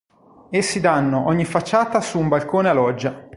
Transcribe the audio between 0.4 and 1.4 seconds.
Essi danno